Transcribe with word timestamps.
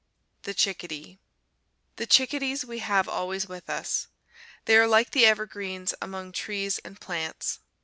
THE 0.41 0.55
CHICKADEE 0.55 1.19
The 1.97 2.07
chickadees 2.07 2.65
we 2.65 2.79
have 2.79 3.07
always 3.07 3.47
with 3.47 3.69
us. 3.69 4.07
They 4.65 4.75
are 4.77 4.87
like 4.87 5.11
the 5.11 5.27
evergreens 5.27 5.93
among 6.01 6.31
trees 6.31 6.79
and 6.79 6.99
plants. 6.99 7.59